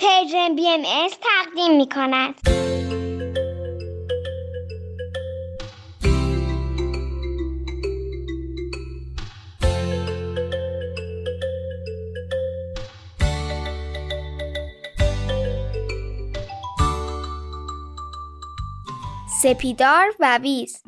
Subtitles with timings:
[0.00, 0.82] پرژن بی ام
[1.20, 2.34] تقدیم می کند.
[19.42, 20.82] سپیدار و ویز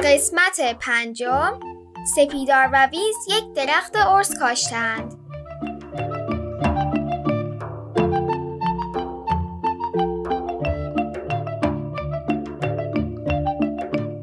[0.00, 1.60] قسمت پنجم
[2.06, 5.26] سپیدار و ویز یک درخت ارز کاشتند.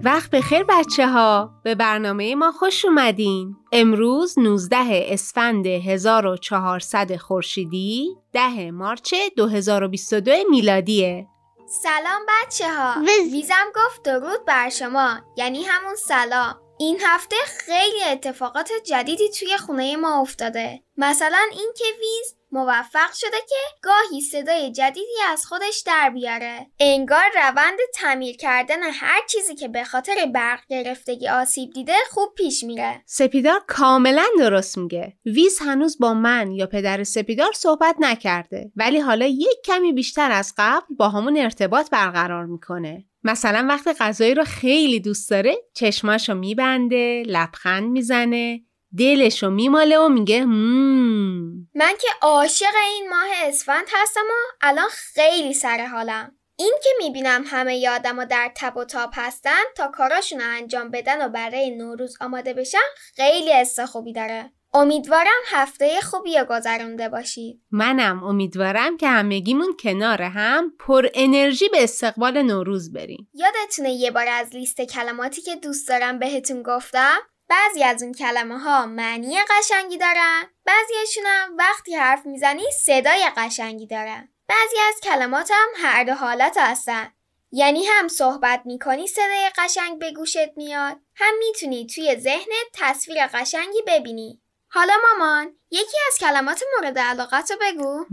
[0.03, 3.55] وقت بخیر بچه ها به برنامه ما خوش اومدین.
[3.71, 11.27] امروز 19 اسفند 1400 خورشیدی 10 مارچ 2022 میلادیه.
[11.67, 15.17] سلام بچه ها ویزم گفت درود بر شما.
[15.37, 16.62] یعنی همون سلام.
[16.77, 20.83] این هفته خیلی اتفاقات جدیدی توی خونه ما افتاده.
[20.97, 26.67] مثلا اینکه ویز موفق شده که گاهی صدای جدیدی از خودش در بیاره.
[26.79, 32.63] انگار روند تعمیر کردن هر چیزی که به خاطر برق گرفتگی آسیب دیده خوب پیش
[32.63, 33.01] میره.
[33.05, 35.13] سپیدار کاملا درست میگه.
[35.25, 40.53] ویز هنوز با من یا پدر سپیدار صحبت نکرده ولی حالا یک کمی بیشتر از
[40.57, 43.05] قبل با همون ارتباط برقرار می‌کنه.
[43.23, 48.61] مثلا وقتی غذایی رو خیلی دوست داره چشماشو میبنده لبخند می‌زنه
[48.97, 51.69] دلشو میماله و میگه مم.
[51.75, 57.43] من که عاشق این ماه اسفند هستم و الان خیلی سر حالم این که می‌بینم
[57.45, 62.17] همه یادم و در تب و تاب هستن تا کاراشون انجام بدن و برای نوروز
[62.21, 62.77] آماده بشن
[63.15, 70.21] خیلی حس خوبی داره امیدوارم هفته خوبی رو گذرونده باشید منم امیدوارم که همگیمون کنار
[70.21, 73.29] هم پر انرژی به استقبال نوروز بریم.
[73.33, 77.17] یادتونه یه بار از لیست کلماتی که دوست دارم بهتون گفتم؟
[77.49, 83.87] بعضی از اون کلمه ها معنی قشنگی دارن بعضیشون هم وقتی حرف می‌زنی صدای قشنگی
[83.87, 84.29] دارن.
[84.47, 87.11] بعضی از کلمات هم هر دو حالت هستن.
[87.51, 93.81] یعنی هم صحبت می‌کنی صدای قشنگ به گوشت میاد هم می‌تونی توی ذهنت تصویر قشنگی
[93.87, 94.42] ببینی.
[94.75, 98.05] حالا مامان یکی از کلمات مورد علاقت رو بگو.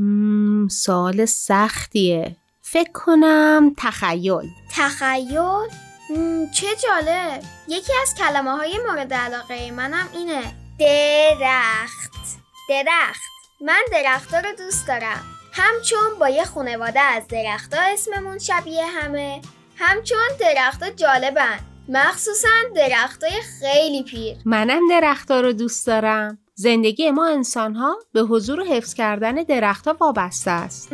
[0.69, 2.37] سوال سختیه.
[2.63, 4.49] فکر کنم تخیل.
[4.73, 5.69] تخیل؟
[6.55, 7.43] چه جالب.
[7.69, 10.43] یکی از کلمه های مورد علاقه منم اینه.
[10.79, 12.13] درخت.
[12.69, 13.31] درخت.
[13.61, 15.25] من درخت رو دوست دارم.
[15.53, 19.41] همچون با یه خانواده از درختها اسممون شبیه همه.
[19.77, 21.59] همچون درختها جالبن.
[21.89, 24.37] مخصوصا درختای خیلی پیر.
[24.45, 26.39] منم درختها رو دوست دارم.
[26.61, 30.91] زندگی ما انسان ها به حضور و حفظ کردن درختها وابسته است.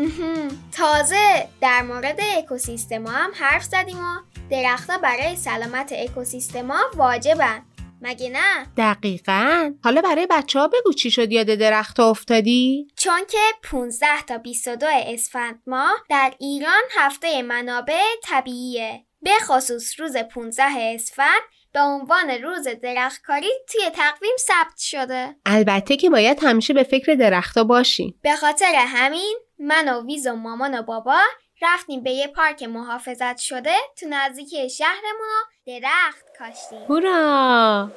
[0.72, 7.62] تازه در مورد اکوسیستما هم حرف زدیم و درختها برای سلامت اکوسیستما واجبن.
[8.00, 9.72] مگه نه؟ دقیقا.
[9.84, 14.86] حالا برای بچه ها بگو چی شد یاد درخت افتادی؟ چون که 15 تا 22
[15.06, 19.04] اسفند ماه در ایران هفته منابع طبیعیه.
[19.22, 21.42] به خصوص روز 15 اسفند
[21.76, 25.36] به عنوان روز درختکاری توی تقویم ثبت شده.
[25.46, 28.20] البته که باید همیشه به فکر درختها باشیم.
[28.22, 31.18] به خاطر همین من و ویز و مامان و بابا
[31.62, 36.82] رفتیم به یه پارک محافظت شده تو نزدیکی شهرمون و درخت کاشتیم.
[36.88, 37.90] هورا!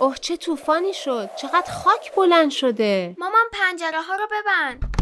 [0.00, 1.30] اوه چه طوفانی شد.
[1.36, 3.16] چقدر خاک بلند شده.
[3.18, 4.93] مامان پنجره ها رو ببند.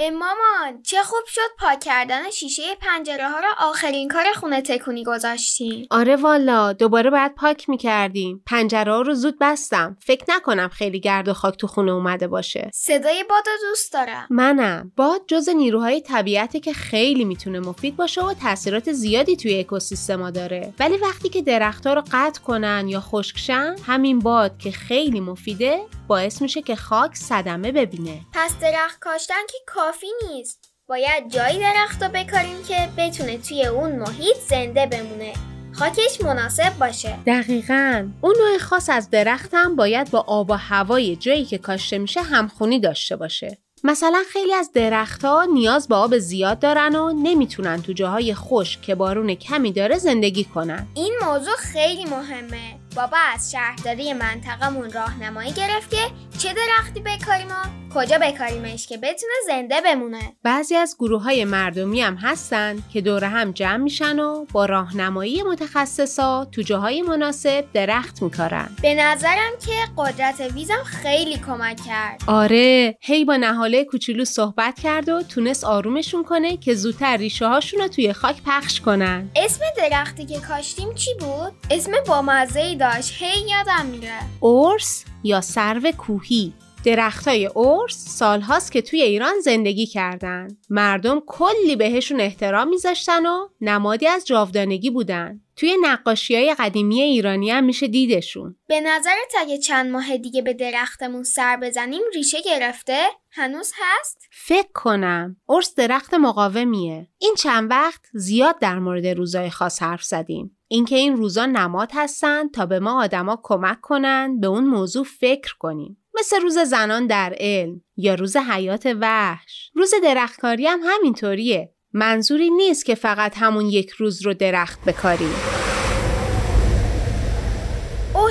[0.00, 5.86] مامان چه خوب شد پاک کردن شیشه پنجره ها رو آخرین کار خونه تکونی گذاشتیم.
[5.90, 8.42] آره والا دوباره باید پاک می‌کردیم.
[8.46, 9.96] پنجره ها رو زود بستم.
[10.00, 12.70] فکر نکنم خیلی گرد و خاک تو خونه اومده باشه.
[12.74, 14.26] صدای باد دوست دارم.
[14.30, 14.92] منم.
[14.96, 20.72] باد جز نیروهای طبیعتی که خیلی می‌تونه مفید باشه و تاثیرات زیادی توی اکوسیستما داره.
[20.78, 26.42] ولی وقتی که درختها رو قطع کنن یا خشکشن همین باد که خیلی مفیده باعث
[26.42, 28.20] میشه که خاک صدمه ببینه.
[28.32, 30.70] پس درخت کاشتن که کافی نیست.
[30.88, 35.32] باید جایی درخت رو بکاریم که بتونه توی اون محیط زنده بمونه.
[35.72, 37.18] خاکش مناسب باشه.
[37.26, 38.08] دقیقا.
[38.20, 42.22] اون نوع خاص از درخت هم باید با آب و هوای جایی که کاشته میشه
[42.22, 43.58] همخونی داشته باشه.
[43.84, 48.94] مثلا خیلی از درختها نیاز به آب زیاد دارن و نمی‌تونن تو جاهای خشک که
[48.94, 50.86] بارون کمی داره زندگی کنن.
[50.94, 52.83] این موضوع خیلی مهمه.
[52.96, 55.96] بابا از شهرداری منطقمون راهنمایی گرفت که
[56.38, 62.00] چه درختی بکاریم و کجا بکاریمش که بتونه زنده بمونه؟ بعضی از گروه های مردمی
[62.00, 68.22] هم هستن که دور هم جمع میشن و با راهنمایی متخصصا تو جاهای مناسب درخت
[68.22, 68.68] میکارن.
[68.82, 72.22] به نظرم که قدرت ویزم خیلی کمک کرد.
[72.26, 77.80] آره هی با نهاله کوچولو صحبت کرد و تونست آرومشون کنه که زودتر ریشه هاشون
[77.80, 79.30] رو توی خاک پخش کنن.
[79.36, 85.40] اسم درختی که کاشتیم چی بود؟ اسم بامزه ای داشت هی یادم میره اورس یا
[85.40, 86.52] سرو کوهی
[86.84, 90.48] درختای ارس سالهاست که توی ایران زندگی کردن.
[90.70, 95.40] مردم کلی بهشون احترام میذاشتن و نمادی از جاودانگی بودن.
[95.56, 98.56] توی نقاشی های قدیمی ایرانی هم میشه دیدشون.
[98.66, 104.68] به نظرت اگه چند ماه دیگه به درختمون سر بزنیم ریشه گرفته؟ هنوز هست؟ فکر
[104.74, 105.36] کنم.
[105.48, 107.08] ارس درخت مقاومیه.
[107.18, 110.56] این چند وقت زیاد در مورد روزای خاص حرف زدیم.
[110.74, 115.54] اینکه این روزا نماد هستن تا به ما آدما کمک کنن به اون موضوع فکر
[115.58, 115.96] کنیم.
[116.18, 119.70] مثل روز زنان در علم یا روز حیات وحش.
[119.74, 121.72] روز درختکاری هم همینطوریه.
[121.92, 125.63] منظوری نیست که فقط همون یک روز رو درخت بکاریم.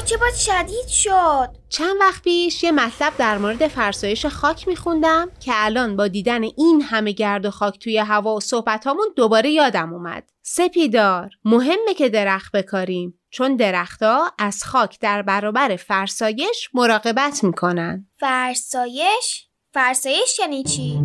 [0.05, 5.51] چه باید شدید شد چند وقت پیش یه مطلب در مورد فرسایش خاک میخوندم که
[5.55, 10.23] الان با دیدن این همه گرد و خاک توی هوا و صحبتامون دوباره یادم اومد
[10.41, 19.47] سپیدار مهمه که درخت بکاریم چون درختها از خاک در برابر فرسایش مراقبت می‌کنن فرسایش؟
[19.73, 20.99] فرسایش یعنی چی؟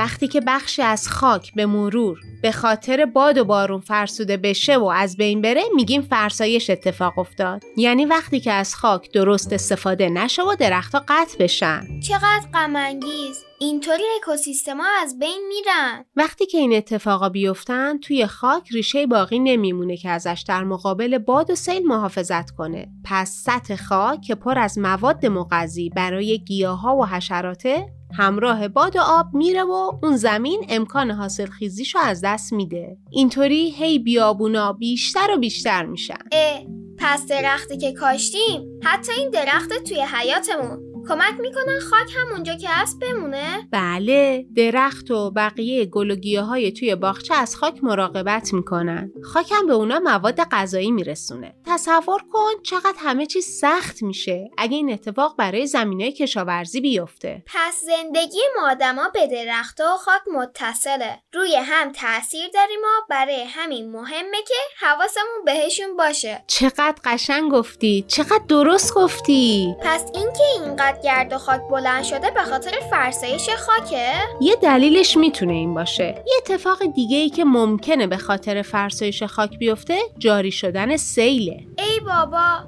[0.00, 4.84] وقتی که بخشی از خاک به مرور به خاطر باد و بارون فرسوده بشه و
[4.84, 7.62] از بین بره میگیم فرسایش اتفاق افتاد.
[7.76, 12.00] یعنی وقتی که از خاک درست استفاده نشه و درختها قطع بشن.
[12.00, 16.04] چقدر غم انگیز اینطوری اکوسیستما از بین میرن.
[16.16, 21.50] وقتی که این اتفاقا بیفتن توی خاک ریشه باقی نمیمونه که ازش در مقابل باد
[21.50, 22.88] و سیل محافظت کنه.
[23.04, 27.86] پس سطح خاک که پر از مواد مغذی برای گیاها و حشراته
[28.18, 32.96] همراه باد و آب میره و اون زمین امکان حاصل خیزیشو از دست میده.
[33.10, 36.24] اینطوری هی بیابونا بیشتر و بیشتر میشن.
[36.32, 36.62] اه
[36.98, 42.98] پس درختی که کاشتیم حتی این درخت توی حیاتمون کمک می‌کنن خاک همونجا که هست
[43.00, 49.12] بمونه؟ بله درخت و بقیه گل و های توی باغچه از خاک مراقبت می‌کنن.
[49.24, 51.54] خاک هم به اونا مواد غذایی میرسونه.
[51.66, 54.50] تصور کن چقدر همه چیز سخت میشه.
[54.58, 57.42] اگه این اتفاق برای زمینه کشاورزی بیفته.
[57.46, 61.18] پس زندگی ما آدما به درخت و خاک متصله.
[61.32, 66.44] روی هم تاثیر داریم و برای همین مهمه که حواسمون بهشون باشه.
[66.46, 69.74] چقدر قشنگ گفتی چقدر درست گفتی.
[69.82, 75.52] پس اینکه اینقدر گرد و خاک بلند شده به خاطر فرسایش خاکه؟ یه دلیلش می‌تونه
[75.52, 76.24] این باشه.
[76.26, 81.64] یه اتفاق دیگه ای که ممکنه به خاطر فرسایش خاک بیفته جاری شدن سیله.
[81.78, 82.58] ای بابا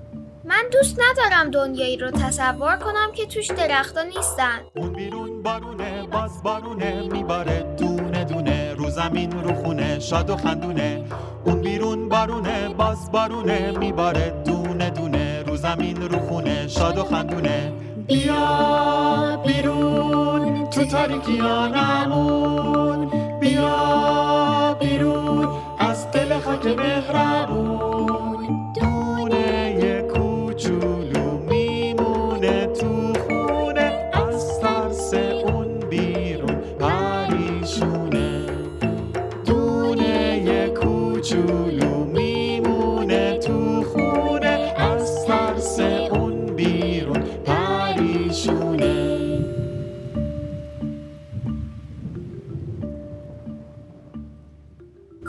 [0.44, 6.42] من دوست ندارم دنیایی رو تصور کنم که توش درختا نیستن اون بیرون بارونه باز
[6.42, 11.04] بارونه میباره دونه دونه رو زمین رو خونه شاد و خندونه
[11.44, 17.72] اون بیرون بارونه باز بارونه میباره دونه دونه رو زمین رو خونه شاد و خندونه
[18.12, 22.10] بیا بیرون تو تاریکیانمون
[23.40, 25.48] بیا بیرون
[25.78, 28.21] از دل خاک مهربون.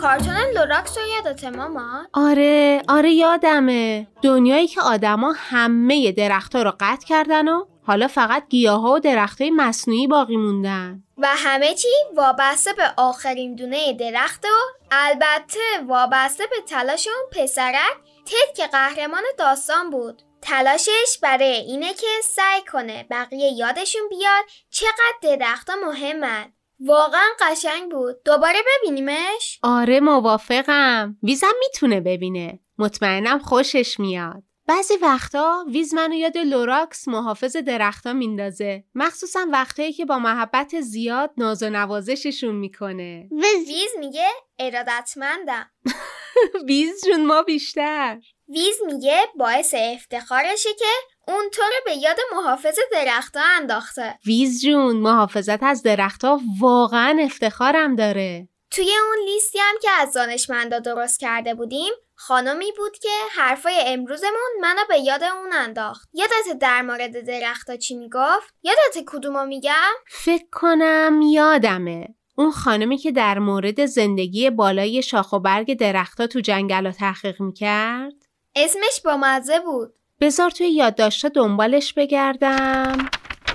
[0.03, 4.07] کارتون لوراکس رو یادته ماما؟ آره آره یادمه.
[4.22, 10.07] دنیایی که آدما همه درختها رو قطع کردن و حالا فقط گیاها و درختای مصنوعی
[10.07, 11.03] باقی موندن.
[11.17, 14.48] و همه چی وابسته به آخرین دونه درخت و
[14.91, 17.95] البته وابسته به تلاش اون پسرک
[18.25, 20.22] تد که قهرمان داستان بود.
[20.41, 26.53] تلاشش برای اینه که سعی کنه بقیه یادشون بیاد چقدر درختها مهمن.
[26.85, 28.15] واقعا قشنگ بود.
[28.25, 31.17] دوباره ببینیمش؟ آره موافقم.
[31.23, 32.59] ویزم می‌تونه ببینه.
[32.77, 34.43] مطمئنم خوشش میاد.
[34.67, 38.83] بعضی وقتا ویز منو یاد لوراکس محافظ درختها میندازه.
[38.95, 43.29] مخصوصا وقتایی که با محبت زیاد ناز و نوازششون می‌کنه.
[43.67, 44.27] ویز میگه
[44.59, 45.71] ارادتمندم.
[46.67, 48.19] ویز جون ما بیشتر.
[48.49, 50.85] ویز میگه باعث افتخارشه که
[51.27, 54.20] اون تو رو به یاد محافظ درختها انداخته.
[54.25, 58.48] ویز جون محافظت از درختها واقعا افتخارم داره.
[58.72, 64.51] توی اون لیستی هم که از دانشمندا درست کرده بودیم خانمی بود که حرفای امروزمون
[64.62, 66.10] منو به یاد اون انداخت.
[66.13, 72.08] یادت در مورد درختا چی می‌گفت؟ یادت کدومو میگم؟ فکر کنم یادمه.
[72.36, 78.13] اون خانمی که در مورد زندگی بالای شاخ و برگ درختها تو جنگل تحقیق می‌کرد؟
[78.56, 79.94] اسمش با مزه بود.
[80.24, 83.10] بذار توی یادداشتا دنبالش بگردم.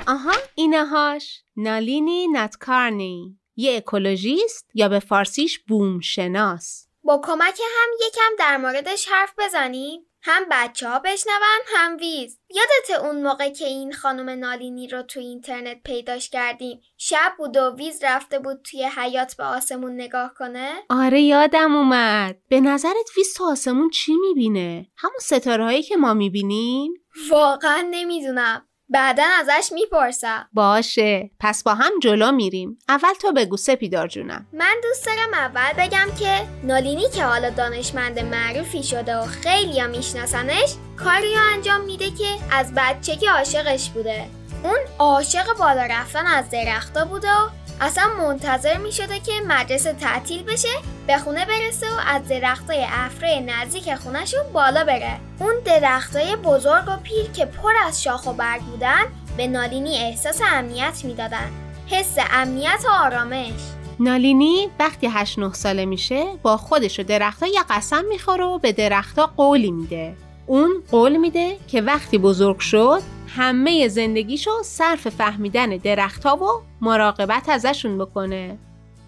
[0.06, 1.42] آها اینهاش.
[1.56, 3.38] نالینی نادکارنی.
[3.56, 10.07] یه ecologist یا به فارسیش بوم شناس با کمک هم یکم در موردش حرف بزنیم.
[10.22, 12.38] هم بچه ها بشنون هم ویز.
[12.50, 17.74] یادت اون موقع که این خانم نالینی رو تو اینترنت پیداش کردیم شب بود و
[17.76, 22.36] ویز رفته بود توی حیاط به آسمون نگاه کنه؟ آره یادم اومد.
[22.48, 26.92] به نظرت ویز تو آسمون چی می‌بینه؟ همون ستاره هایی که ما می‌بینیم؟
[27.30, 28.67] واقعا نمی‌دونم.
[28.90, 30.48] بعدا ازش می‌پرسم.
[30.52, 31.30] باشه.
[31.40, 32.78] پس با هم جلو میریم.
[32.88, 34.46] اول تو بگو سپیدار جونم.
[34.52, 40.74] من دوست دارم اول بگم که نالینی که حالا دانشمند معروفی شده و خیلی میشناسنش
[40.96, 44.24] کاری رو انجام میده که از بچگی عاشقش بوده.
[44.62, 47.48] اون عاشق بالا رفتن از درختا بوده و
[47.80, 50.68] اصلا منتظر می شده که مدرسه تعطیل بشه
[51.06, 55.20] به خونه برسه و از درختای افره نزدیک خونهشون بالا بره.
[55.40, 59.02] اون درختای بزرگ و پیر که پر از شاخ و برگ بودن
[59.36, 61.50] به نالینی احساس امنیت می‌دادن.
[61.86, 63.60] حس امنیت و آرامش.
[64.00, 68.72] نالینی وقتی 8 9 ساله میشه با خودش و درختها یه قسم می‌خوره و به
[68.72, 70.14] درختها قولی میده.
[70.46, 77.98] اون قول میده که وقتی بزرگ شد همه زندگیشو صرف فهمیدن درختها و مراقبت ازشون
[77.98, 78.58] بکنه.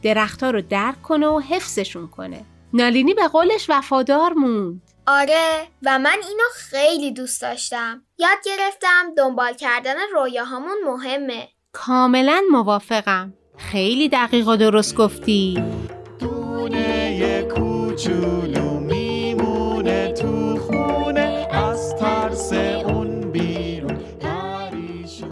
[0.03, 2.45] درختها رو درک کنه و حفظشون کنه.
[2.73, 4.83] نالینی به قولش وفادار موند.
[5.07, 8.03] آره و من اینو خیلی دوست داشتم.
[8.19, 11.49] یاد گرفتم دنبال کردن رویاهامون مهمه.
[11.73, 13.35] کاملا موافقم.
[13.57, 15.65] خیلی دقیق و درست گفتی.
[16.19, 18.60] دونه کوچولو.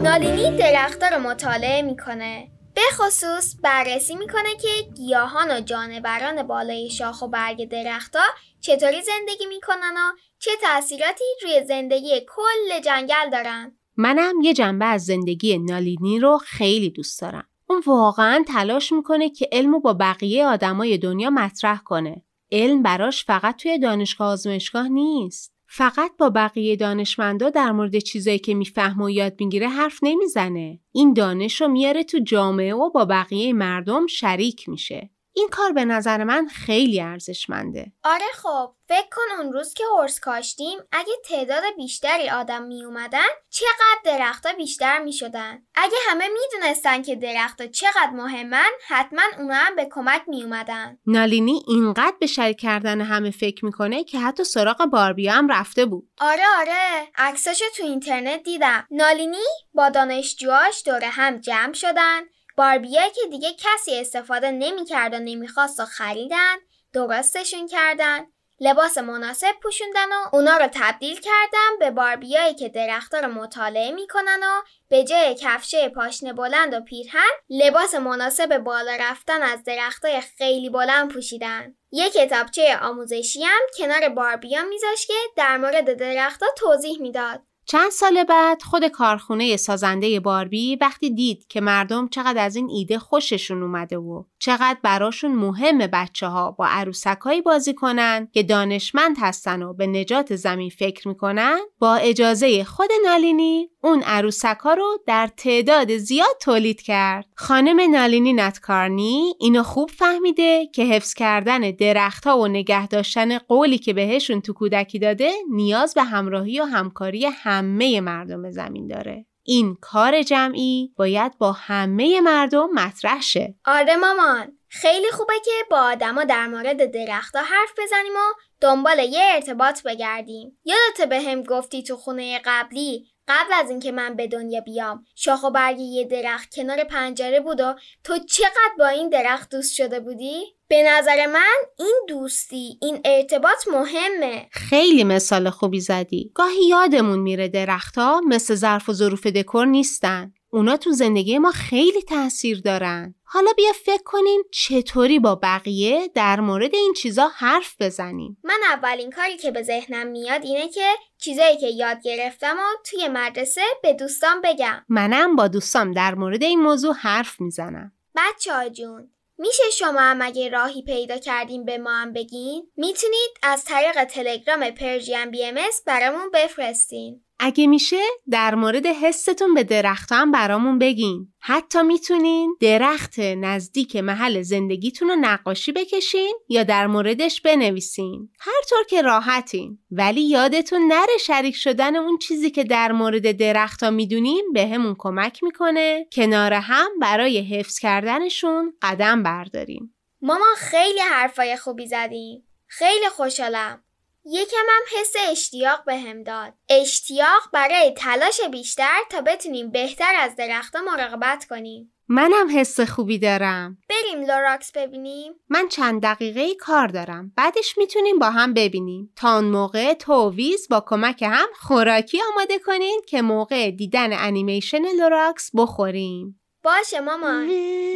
[0.09, 7.21] نالینی درختها رو مطالعه می‌کنه به خصوص بررسی می‌کنه که گیاهان و جانوران بالای شاخ
[7.21, 8.23] و برگ درختها
[8.61, 15.05] چطوری زندگی می‌کنن و چه تاثیراتی روی زندگی کل جنگل دارن منم یه جنبه از
[15.05, 17.47] زندگی نالینی رو خیلی دوست دارم.
[17.67, 22.23] اون واقعا تلاش می‌کنه که علم با بقیه آدمای دنیا مطرح کنه.
[22.51, 25.58] علم براش فقط توی دانشگاه آزمایشگاه نیست.
[25.71, 30.79] فقط با بقیه دانشمندا در مورد چیزایی که می‌فهمه و یاد می‌گیره حرف نمی‌زنه.
[30.91, 35.09] این دانش رو میاره تو جامعه و با بقیه مردم شریک میشه.
[35.33, 37.91] این کار به نظر من خیلی ارزشمنده.
[38.03, 43.27] آره خب فکر کن اون روز که هرس کاشتیم اگه تعداد بیشتری آدم می اومدن
[43.49, 49.75] چقدر درختها بیشتر می شدن اگه همه می‌دونستن که درختها چقدر مهمن حتما اونا هم
[49.75, 54.85] به کمک می اومدن نالینی اینقدر به شریک کردن همه فکر می‌کنه که حتی سراغ
[54.85, 56.09] باربیا هم رفته بود.
[56.19, 57.07] آره آره.
[57.15, 58.87] عکساشو تو اینترنت دیدم.
[58.91, 59.37] نالینی
[59.73, 62.21] با دانشجوهاش دور هم جمع شدن.
[62.59, 66.55] باربیایی که دیگه کسی استفاده نمی‌کرد و نمی‌خواست و خریدن
[66.93, 68.19] درستشون کردن.
[68.59, 74.39] لباس مناسب پوشوندن و اونا رو تبدیل کردن به باربیایی که درختها رو مطالعه می‌کنن
[74.43, 80.69] و به جای کفشه پاشنه بلند و پیرهن لباس مناسب بالا رفتن از درختای خیلی
[80.69, 81.75] بلند پوشیدن.
[81.91, 87.41] یه کتابچه آموزشی هم کنار باربیا میذاش که در مورد درختها توضیح می‌داد.
[87.71, 92.99] چند سال بعد خود کارخونه سازنده باربی وقتی دید که مردم چقدر از این ایده
[92.99, 99.63] خوششون اومده و چقدر براشون مهمه بچه ها با عروسکایی بازی کنن که دانشمند هستن
[99.63, 105.97] و به نجات زمین فکر می‌کنن با اجازه خود نالینی اون عروسکا رو در تعداد
[105.97, 107.25] زیاد تولید کرد.
[107.35, 113.93] خانم نالینی نتکارنی اینو خوب فهمیده که حفظ کردن درختها و نگه داشتن قولی که
[113.93, 117.25] بهشون تو کودکی داده نیاز به همراهی و همکاری
[117.59, 119.25] همه مردم زمین داره.
[119.43, 123.55] این کار جمعی باید با همه مردم مطرح شه.
[123.65, 129.21] آره مامان خیلی خوبه که با آدما در مورد درختها حرف بزنیم و دنبال یه
[129.33, 134.61] ارتباط بگردیم یادت به هم گفتی تو خونه قبلی قبل از اینکه من به دنیا
[134.61, 139.51] بیام شاخ و برگ یه درخت کنار پنجره بود و تو چقدر با این درخت
[139.51, 146.31] دوست شده بودی؟ به نظر من این دوستی این ارتباط مهمه خیلی مثال خوبی زدی.
[146.35, 150.33] گاهی یادمون میره درختها مثل ظرف و ظروف دکور نیستن.
[150.51, 153.15] اونا تو زندگی ما خیلی تاثیر دارن.
[153.23, 158.37] حالا بیا فکر کنیم چطوری با بقیه در مورد این چیزا حرف بزنیم.
[158.43, 160.87] من اولین کاری که به ذهنم میاد اینه که
[161.17, 166.43] چیزایی که یاد گرفتم و توی مدرسه به دوستان بگم منم با دوستام در مورد
[166.43, 167.91] این موضوع حرف می‌زنم.
[168.15, 173.29] بچه ها جون میشه شما هم اگه راهی پیدا کردین به ما هم بگین؟ می‌تونید
[173.43, 177.21] از طریق تلگرام پرژین بی ام برامون بفرستین.
[177.39, 181.33] اگه میشه در مورد حستون به درخت هم برامون بگین.
[181.39, 188.29] حتی می‌تونین درخت نزدیک محل زندگیتون رو نقاشی بکشین یا در موردش بنویسین.
[188.39, 189.79] هر طور که راحتین.
[189.91, 195.43] ولی یادتون نره شریک شدن اون چیزی که در مورد درختها می‌دونین به همون کمک
[195.43, 199.95] می‌کنه کنار هم برای حفظ کردنشون قدم برداریم.
[200.21, 202.43] ماما خیلی حرفای خوبی زدیم.
[202.67, 203.83] خیلی خوشحالم.
[204.25, 206.53] یکم هم حس اشتیاق بهم داد.
[206.69, 211.93] اشتیاق برای تلاش بیشتر تا بتونیم بهتر از درختها مراقبت کنیم.
[212.07, 213.77] منم حس خوبی دارم.
[213.89, 217.33] بریم لوراکس ببینیم؟ من چند دقیقه کار دارم.
[217.37, 219.13] بعدش می‌تونیم با هم ببینیم.
[219.15, 224.09] تا اون موقع تو و ویز با کمک هم خوراکی آماده کنین که موقع دیدن
[224.13, 226.41] انیمیشن لوراکس بخوریم.
[226.63, 227.47] باشه مامان.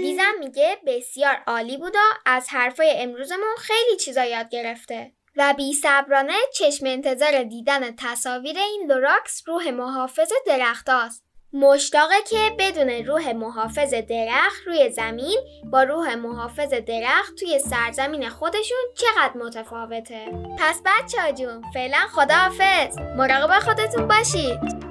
[0.02, 5.12] ویزم میگه بسیار عالی بود و از حرفای امروزمون خیلی چیزا یاد گرفته.
[5.38, 11.24] و بی صبرانه چشم انتظار دیدن تصاویر این لوراکس روح محافظ درخت است.
[11.54, 15.38] مشتاقه که بدونه روح محافظ درخت روی زمین
[15.72, 20.26] با روح محافظ درخت توی سرزمین خودشون چقدر متفاوته.
[20.60, 22.98] پس بچه ها جون فعلا خداحافظ.
[23.18, 24.84] مراقب خودتون باشید.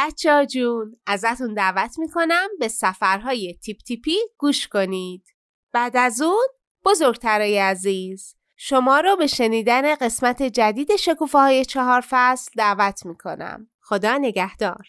[0.00, 5.24] بچه جون ازتون دعوت می‌کنم به سفرهای تیپ تیپی گوش کنید.
[5.72, 6.46] بعد از اون
[6.84, 13.70] بزرگترای عزیز شما رو به شنیدن قسمت جدید شکوفه های چهار فصل دعوت می‌کنم.
[13.80, 14.86] خدا نگهدار.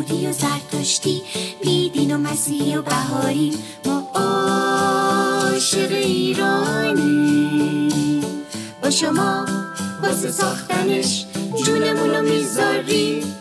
[0.00, 1.22] یهودی و زرتشتی
[1.62, 3.58] بیدین و مسیحی و بهاری.
[3.84, 7.50] ما عاشق ایرانی.
[8.82, 9.46] با شما
[10.02, 11.26] واسه ساختنش
[11.64, 13.36] جونمون رو می‌ذاریم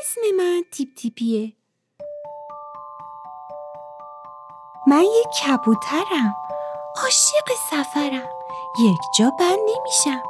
[0.00, 1.52] اسم من تیپ تیپیه.
[4.86, 6.36] من یک کبوترم.
[6.96, 8.28] عاشق سفرم.
[8.80, 10.22] یک جا بند نمیشم.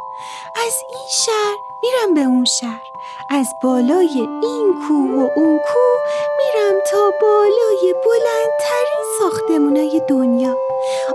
[0.66, 2.88] از این شهر میرم به اون شهر.
[3.31, 6.00] از بالای این کوه و اون کوه
[6.38, 10.57] میرم تا بالای بلندترین ساختمونای دنیا.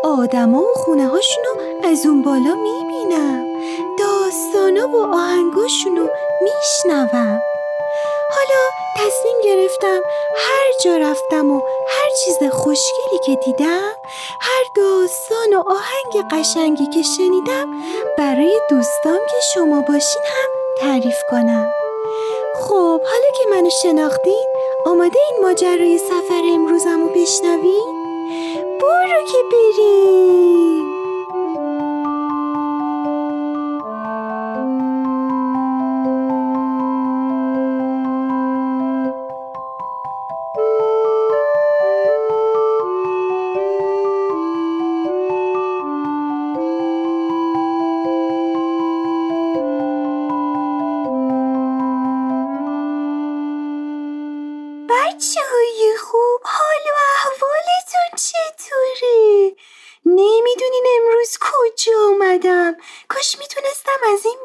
[0.03, 1.49] آدما و خونه هاشونو
[1.83, 3.45] از اون بالا می‌بینم.
[3.99, 6.07] داستانا و آهنگاشونو
[6.41, 7.39] میشنوم.
[8.35, 8.61] حالا
[8.97, 10.01] تصمیم گرفتم
[10.37, 13.91] هر جا رفتم و هر چیز خوشگلی که دیدم
[14.41, 17.67] هر داستان و آهنگ قشنگی که شنیدم
[18.17, 21.73] برای دوستام که شما باشین هم تعریف کنم
[22.61, 24.45] خب حالا که منو شناختین
[24.85, 27.93] آماده این ماجرای سفر امروزم رو بشنوین؟
[28.81, 30.92] برو که بریم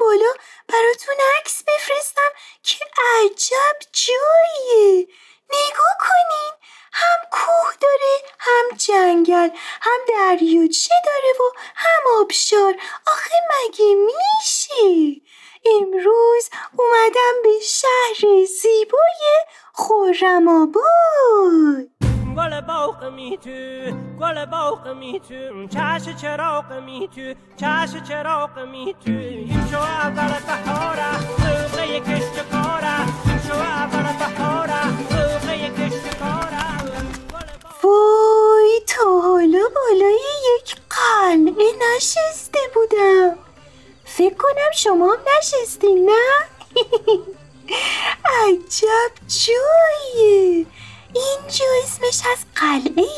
[0.08, 0.32] بالا
[0.68, 2.30] براتون عکس بفرستم.
[2.62, 2.84] که
[3.18, 5.08] عجب جاییه.
[5.50, 6.52] نگاه کنین.
[6.92, 12.74] هم کوه داره هم جنگل هم دریاچه داره و هم آبشار.
[13.06, 15.20] آخه مگه میشه؟
[15.64, 21.97] امروز اومدم به شهر زیبای خورم آباد.
[25.70, 33.00] چش چراغ می تو چش چراغ می تو این شو اول بهاره سوقه کشت کاره
[33.26, 36.58] این شو اول بهاره سوقه کشت کاره
[37.82, 40.18] وای تا حالا بالای
[40.56, 43.38] یک قلعه نشسته بودم.
[44.04, 46.46] فکر کنم شما هم نشستین نه؟
[48.48, 50.66] عجب جاییه.
[51.18, 53.08] اینجا اسمش از قلعه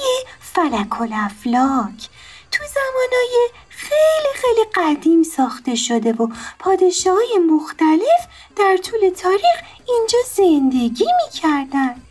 [0.40, 2.08] فلک افلاک
[2.52, 10.18] تو زمانای خیلی خیلی قدیم ساخته شده و پادشاه های مختلف در طول تاریخ اینجا
[10.34, 12.02] زندگی می‌کردن.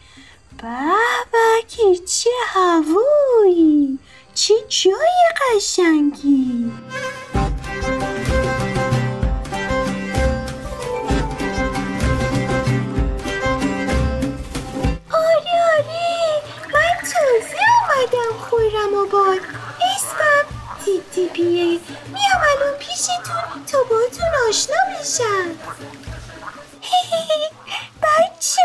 [0.57, 0.67] به
[1.67, 3.99] که چه هوایی
[4.33, 6.71] چه جای قشنگی.
[17.19, 19.39] تازه اومدم خورم آباد
[19.95, 20.45] اسمم
[20.85, 25.49] تیتیپیه میام الان پیشتون تا باتون آشنا بشم
[28.03, 28.61] بچه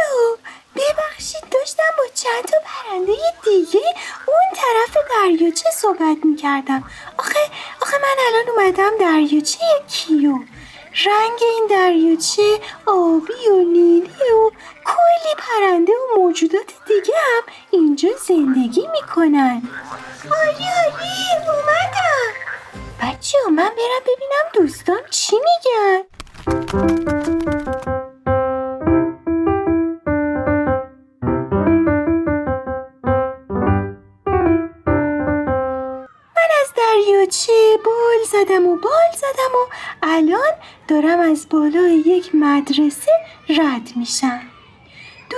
[0.77, 3.13] ببخشید داشتم با چند تا پرنده
[3.45, 3.95] دیگه
[4.27, 6.85] اون طرف دریاچه صحبت می‌کردم.
[7.19, 7.39] آخه
[7.83, 10.39] آخه من الان اومدم دریاچه کیو؟
[11.07, 14.51] رنگ این دریاچه آبی و نیلی و
[14.85, 19.63] کلی پرنده و موجودات دیگه هم اینجا زندگی می‌کنن.
[20.43, 22.33] آری آری اومدم.
[23.03, 26.03] بچه من برم ببینم دوستان چی میگن.
[36.37, 37.53] من از دریاچه
[37.85, 39.67] بال زدم و بال زدم و
[40.03, 40.53] الان
[40.89, 43.13] دارم از بالای یک مدرسه
[43.49, 44.41] رد میشم.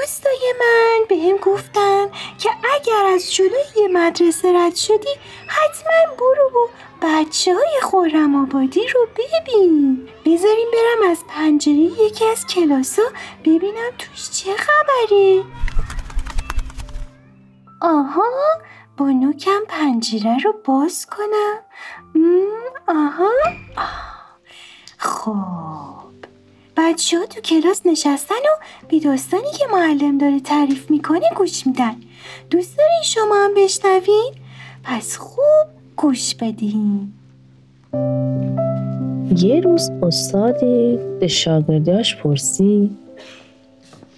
[0.01, 2.07] دوستای من به هم گفتن
[2.39, 5.15] که اگر از جلوی مدرسه رد شدی
[5.47, 6.69] حتما برو و
[7.03, 10.09] بچه های خورم آبادی رو ببین.
[10.25, 13.03] بذاریم برم از پنجره یکی از کلاسا
[13.45, 15.45] ببینم توش چه خبره.
[17.81, 18.33] آها
[18.97, 21.59] با نوکم پنجره رو باز کنم.
[22.89, 23.31] آها.
[23.77, 24.37] آه.
[24.99, 25.96] خب.
[26.77, 31.97] بچه ها تو کلاس نشستن و به داستانی که معلم داره تعریف می‌کنه گوش میدن
[32.51, 34.33] دوست دارین شما هم بشنوین؟
[34.85, 37.12] پس خوب گوش بدین
[39.37, 42.97] یه روز استادی به شاگرداش پرسید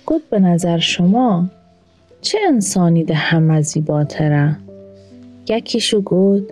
[0.07, 1.49] گفت به نظر شما
[2.21, 4.57] چه انسانی ده همه زیباتره؟
[5.49, 6.45] یکیشو گفت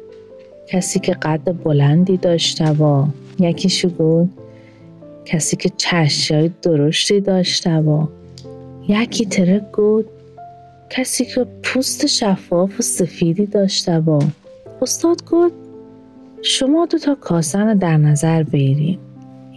[0.68, 3.06] کسی که قد بلندی داشته و
[3.38, 4.45] یکیشو گفت
[5.26, 8.06] کسی که چشای درشتی داشته و
[8.88, 10.08] یکی تره گفت
[10.90, 14.22] کسی که پوست شفاف و سفیدی داشته و
[14.82, 15.54] استاد گفت
[16.42, 18.98] شما دو تا کاسن در نظر بگیریم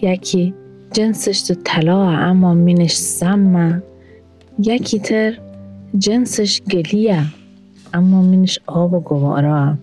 [0.01, 0.53] یکی
[0.91, 3.84] جنسش تو طلا اما مینش سمه.
[4.60, 5.38] یکی تر
[5.97, 7.23] جنسش گلیه
[7.93, 9.73] اما مینش آب و گوارا.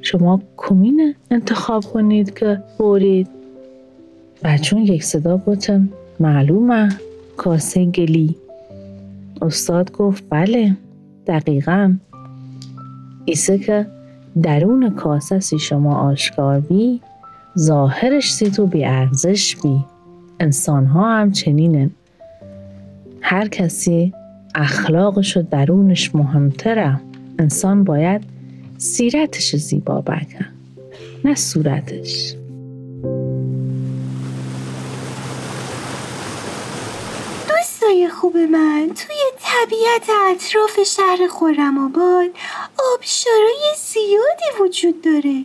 [0.00, 3.39] شما کمینه انتخاب کنید که برید
[4.44, 5.88] بچون یک صدا گفتن
[6.20, 6.88] معلومه.
[7.36, 8.36] کاسه گلی
[9.42, 10.76] استاد گفت بله
[11.26, 11.94] دقیقا.
[13.24, 13.86] ایسه که
[14.42, 17.00] درون کاسه سی شما آشکار بی
[17.58, 19.84] ظاهرش سی تو بی ارزش بی.
[20.40, 21.90] انسان ها هم چنینن
[23.20, 24.12] هر کسی
[24.54, 27.00] اخلاقش و درونش مهمتره.
[27.38, 28.22] انسان باید
[28.78, 30.46] سیرتش زیبا بکن
[31.24, 32.39] نه صورتش.
[38.08, 38.94] خوب من.
[38.94, 42.30] توی طبیعت اطراف شهر خورم آباد
[42.94, 45.44] آبشارای زیادی وجود داره.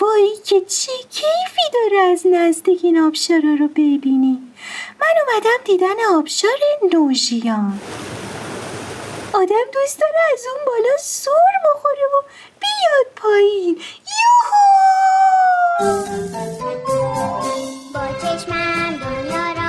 [0.00, 4.52] وای که چه کیفی داره از نزدیک این آبشارا رو ببینی.
[5.00, 6.58] من اومدم دیدن آبشار
[6.92, 7.80] نوژیان.
[9.32, 11.30] آدم دوست داره از اون بالا سر
[11.64, 12.22] بخوره و
[12.60, 13.80] بیاد پایین.
[14.20, 14.70] یوهو!
[17.94, 19.59] با چشمم دنیا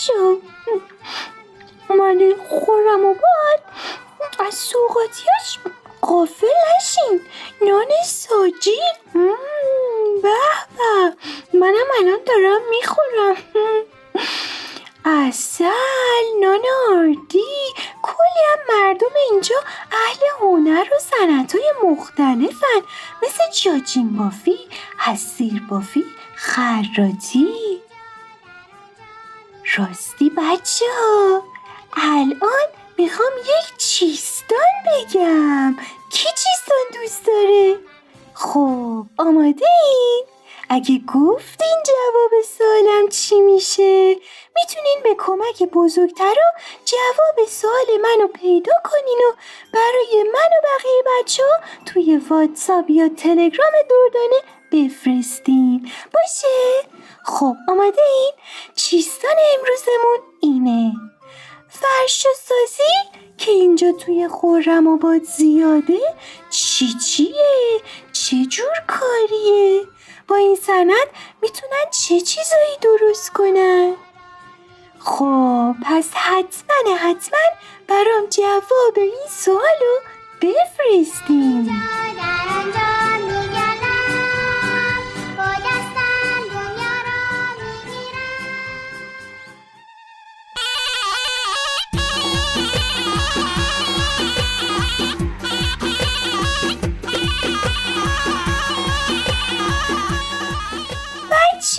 [0.00, 0.12] بچه
[1.88, 3.60] من خورم و باد.
[4.46, 5.58] از سوقاتیاش
[6.00, 7.20] قافل نشین.
[7.66, 8.80] نان ساجی.
[10.22, 10.34] به
[10.76, 11.16] به.
[11.58, 13.36] منم الان دارم می‌خورم.
[15.04, 15.64] اصل
[16.40, 17.74] نان آردی.
[18.02, 19.56] کلی هم مردم اینجا
[19.92, 22.82] اهل هنر و صنعت های مختلفن.
[23.22, 24.58] مثل جاجین بافی
[24.98, 26.04] حسیر بافی
[26.36, 27.80] خراتی
[29.76, 31.42] راستی بچه ها
[31.92, 35.76] الان می‌خوام یک چیستان بگم
[36.10, 37.76] کی چیستان دوست داره؟
[38.34, 40.24] خب آماده این؟
[40.68, 44.08] اگه گفتین جواب سوالم چی میشه
[44.56, 46.52] می‌تونین به کمک بزرگترا
[46.84, 49.36] جواب سوال منو پیدا کنین و
[49.72, 56.88] برای من و بقیه بچه ها توی واتساپ یا تلگرام دردانه بفرستین باشه؟
[57.24, 58.32] خب آماده این؟
[58.74, 60.92] چیستان امروزمون اینه
[61.68, 66.00] فرش سازی که اینجا توی خورم آباد زیاده
[66.50, 67.80] چی چیه؟
[68.12, 69.82] چه جور کاریه؟
[70.28, 71.08] با این سند
[71.42, 73.94] می‌تونن چه چیزایی درست کنن؟
[74.98, 77.38] خب پس حتما حتما
[77.88, 79.96] برام جواب این سوالو
[80.42, 81.70] بفرستین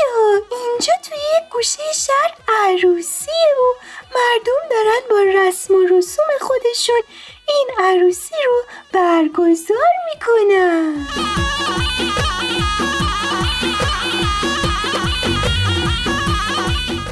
[0.01, 3.73] بچه اینجا توی یک گوشه شهر عروسیه و
[4.15, 7.01] مردم دارن با رسم و رسوم خودشون
[7.47, 11.07] این عروسی رو برگزار می‌کنن.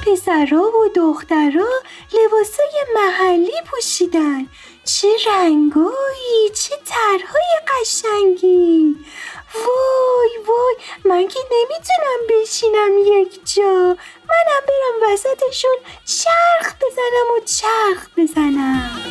[0.06, 1.70] پسرا و دخترا
[2.14, 4.48] لباسای محلی پوشیدن.
[4.86, 8.96] چه رنگایی چه طرحهای قشنگی.
[9.56, 13.98] وای وای من که نمی‌تونم بشینم یک جا.
[14.30, 19.02] منم برم وسطشون چرخ بزنم و چرخ بزنم.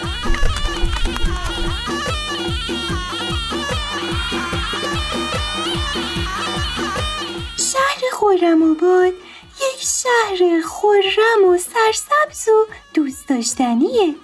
[7.72, 9.12] شهر خورم آباد
[9.60, 14.14] یک شهر خورم و سرسبز و دوست داشتنیه.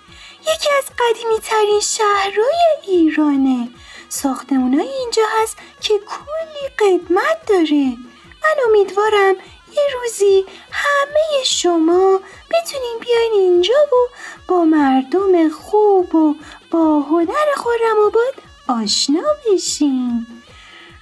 [0.40, 3.68] یکی از قدیمی ترین شهرهای ایرانه.
[4.08, 7.96] ساختمونای اینجا هست که کلی قدمت داره.
[8.42, 9.34] من امیدوارم
[9.72, 14.08] یه روزی همه شما بتونین بیاین اینجا و
[14.48, 16.34] با مردم خوب و
[16.70, 18.34] با هنر خورم آباد
[18.68, 20.26] آشنا بشین.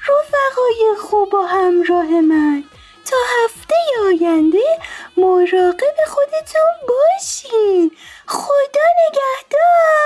[0.03, 2.65] رفقای خوب و همراه من
[3.05, 3.75] تا هفته
[4.07, 4.79] آینده
[5.17, 7.91] مراقب خودتون باشین.
[8.27, 10.03] خدا نگهدار!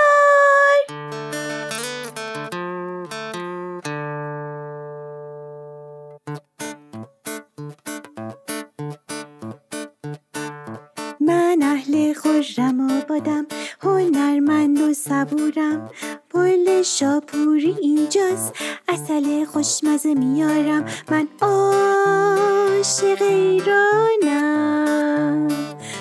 [11.21, 13.47] من اهل خورم آبادم
[13.83, 15.91] هنرمند و صبورم.
[16.31, 18.55] پل شاپوری اینجاست
[18.89, 20.85] اصل خوشمزه میارم.
[21.11, 24.69] من عاشق ایرانم.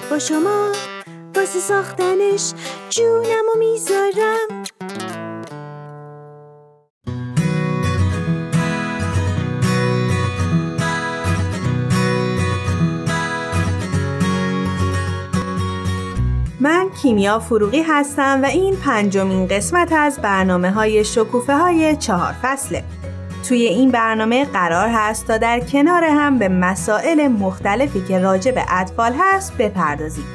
[0.09, 0.71] با شما
[1.35, 2.53] واسه ساختنش
[2.89, 4.54] جونم و می‌ذارم.
[17.05, 22.83] کیمیا فروغی هستم و این پنجمین قسمت از برنامه های شکوفه های چهار فصله.
[23.49, 28.63] توی این برنامه قرار هست تا در کنار هم به مسائل مختلفی که راجع به
[28.69, 30.25] اطفال هست بپردازیم.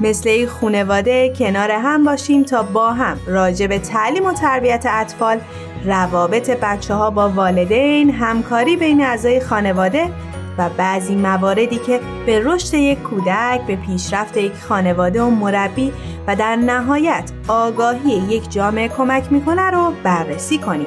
[0.00, 5.40] مثل یک خونواده کنار هم باشیم تا با هم راجع به تعلیم و تربیت اطفال،
[5.84, 10.10] روابط بچه ها با والدین، همکاری بین اعضای خانواده
[10.58, 15.92] و بعضی مواردی که به رشد یک کودک، به پیشرفت یک خانواده و مربی
[16.26, 20.86] و در نهایت آگاهی یک جامعه کمک می‌کنه رو بررسی کنیم.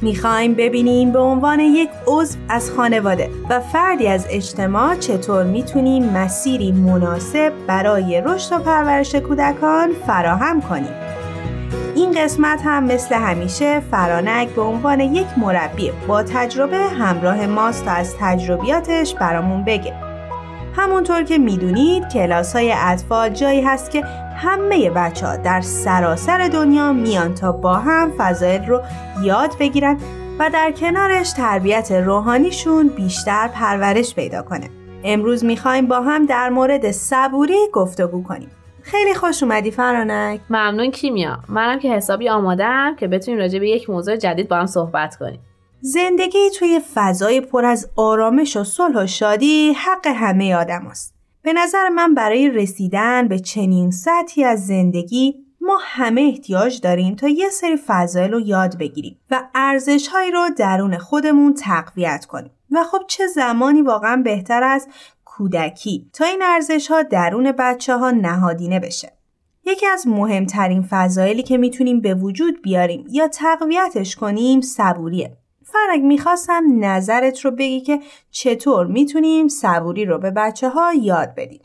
[0.00, 6.72] می‌خوایم ببینیم به عنوان یک عضو از خانواده و فردی از اجتماع چطور می‌تونیم مسیری
[6.72, 11.11] مناسب برای رشد و پرورش کودکان فراهم کنیم.
[12.02, 18.14] این قسمت هم مثل همیشه فرانک به عنوان یک مربی با تجربه همراه ماست از
[18.20, 19.94] تجربیاتش برامون بگه.
[20.76, 24.04] همونطور که می‌دونید کلاس های اطفال جایی هست که
[24.36, 28.80] همه بچه ها در سراسر دنیا میان تا با هم فضایل رو
[29.22, 29.98] یاد بگیرن
[30.38, 34.70] و در کنارش تربیت روحانیشون بیشتر پرورش پیدا کنه.
[35.04, 38.50] امروز می‌خوایم با هم در مورد صبوری گفتگو کنیم.
[38.82, 40.40] خیلی خوش اومدی فرانک.
[40.50, 44.66] ممنون کیمیا منم که حسابی آمادم که بتونیم راجع به یک موضوع جدید با هم
[44.66, 45.40] صحبت کنیم
[45.80, 51.14] زندگی توی فضای پر از آرامش و صلح و شادی حق همه آدم است.
[51.42, 57.28] به نظر من برای رسیدن به چنین سطحی از زندگی ما همه احتیاج داریم تا
[57.28, 62.50] یه سری فضایل رو یاد بگیریم و ارزشهایی رو درون خودمون تقویت کنیم.
[62.72, 64.88] و خب چه زمانی واقعا بهتر از
[65.36, 69.12] کودکی تا این ارزش ها درون بچه ها نهادینه بشه.
[69.64, 75.36] یکی از مهمترین فضایلی که می‌تونیم به وجود بیاریم یا تقویتش کنیم صبوریه.
[75.64, 81.60] فرق می‌خواستم نظرت رو بگی که چطور می‌تونیم صبوری رو به بچه ها یاد بدیم.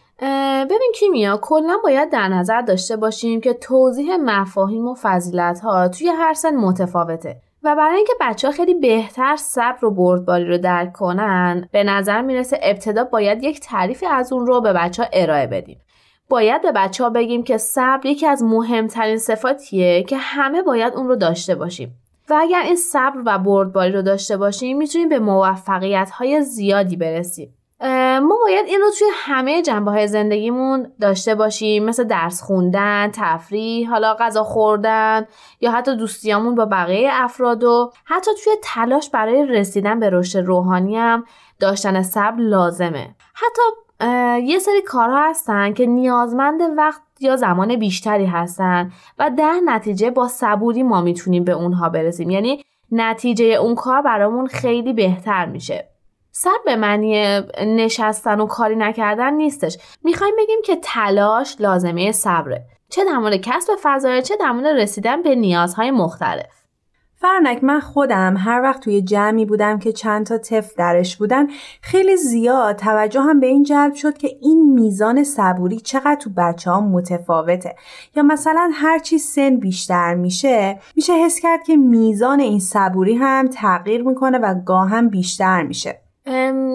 [0.65, 6.07] ببین کیمیا کلا باید در نظر داشته باشیم که توضیح مفاهیم و فضیلت ها توی
[6.07, 10.93] هر سن متفاوته و برای اینکه بچه ها خیلی بهتر صبر و بردباری رو درک
[10.93, 15.47] کنن به نظر می‌رسه ابتدا باید یک تعریفی از اون رو به بچه ها ارائه
[15.47, 15.81] بدیم.
[16.29, 21.07] باید به بچه ها بگیم که صبر یکی از مهمترین صفاتیه که همه باید اون
[21.07, 21.95] رو داشته باشیم.
[22.29, 27.56] و اگر این صبر و بردباری رو داشته باشیم می‌تونیم به موفقیت های زیادی برسیم.
[28.21, 31.85] ما باید این رو توی همه جنبه های زندگیمون داشته باشیم.
[31.85, 35.25] مثل درس خوندن، تفریح، حالا غذا خوردن
[35.61, 40.97] یا حتی دوستیامون با بقیه افراد و حتی توی تلاش برای رسیدن به رشد روحانی
[40.97, 41.25] هم
[41.59, 43.15] داشتن صبر لازمه.
[43.33, 43.61] حتی
[44.43, 50.27] یه سری کارها هستن که نیازمند وقت یا زمان بیشتری هستن و در نتیجه با
[50.27, 52.29] صبوری ما می‌تونیم به اونها برسیم.
[52.29, 55.89] یعنی نتیجه اون کار برامون خیلی بهتر میشه.
[56.39, 59.77] صبر به معنی نشستن و کاری نکردن نیستش.
[60.03, 65.21] می‌خوایم بگیم که تلاش لازمه صبره چه در مورد کسب فضایل چه در مورد رسیدن
[65.21, 66.45] به نیازهای مختلف.
[67.15, 71.47] فرنک من خودم هر وقت توی جمعی بودم که چند تا طفل درش بودن
[71.81, 76.71] خیلی زیاد توجه هم به این جلب شد که این میزان صبوری چقدر تو بچه
[76.71, 77.75] ها متفاوته.
[78.15, 84.03] یا مثلا هرچی سن بیشتر میشه میشه حس کرد که میزان این صبوری هم تغییر
[84.03, 86.06] می‌کنه و گاه هم بیشتر میشه.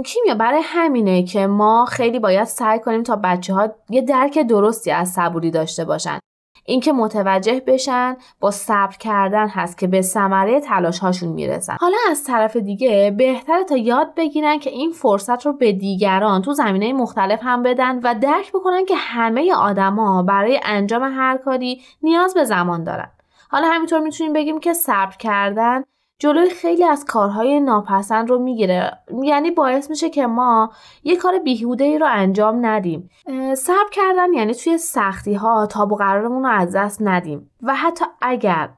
[0.04, 4.90] کیمیا برای همینه که ما خیلی باید سعی کنیم تا بچه ها یه درک درستی
[4.90, 6.18] از صبوری داشته باشن.
[6.64, 11.76] اینکه متوجه بشن با صبر کردن هست که به ثمره تلاش هاشون می‌رسن.
[11.80, 16.52] حالا از طرف دیگه بهتره تا یاد بگیرن که این فرصت رو به دیگران تو
[16.52, 22.34] زمینه مختلف هم بدن و درک بکنن که همه آدما برای انجام هر کاری نیاز
[22.34, 23.10] به زمان دارن.
[23.50, 25.84] حالا همینطور می‌تونیم بگیم که صبر کردن
[26.22, 28.98] جلوی خیلی از کارهای ناپسند رو می‌گیره.
[29.22, 30.72] یعنی باعث میشه که ما
[31.04, 33.10] یه کار بیهوده ای رو انجام ندیم.
[33.56, 37.50] صبر کردن یعنی توی سختی ها تاب و قرارمون رو از دست ندیم.
[37.62, 38.70] و حتی اگر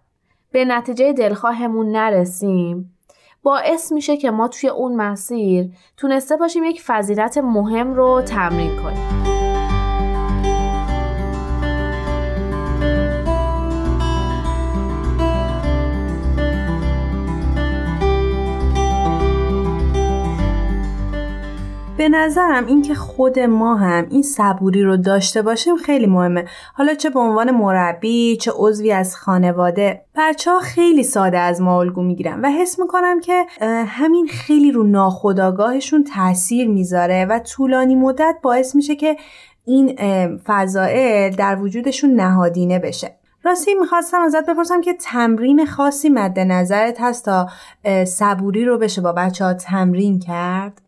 [0.53, 2.97] به نتیجه دلخواهمون نرسیم
[3.43, 9.44] باعث میشه که ما توی اون مسیر تونسته باشیم یک فضیلت مهم رو تمرین کنیم.
[22.05, 26.45] به نظرم اینکه خود ما هم این صبوری رو داشته باشیم خیلی مهمه.
[26.75, 30.05] حالا چه به عنوان مربی چه عضوی از خانواده.
[30.17, 33.47] بچه ها خیلی ساده از ما الگو می‌گیرن و حس می‌کنم که
[33.87, 39.17] همین خیلی رو ناخداگاهشون تاثیر می‌ذاره و طولانی مدت باعث میشه که
[39.65, 39.97] این
[40.47, 43.17] فضائل در وجودشون نهادینه بشه.
[43.45, 47.49] راستی می‌خواستم ازت بپرسم که تمرین خاصی مد نظرت هست تا
[48.05, 50.84] صبوری رو بشه با بچه ها تمرین کرد؟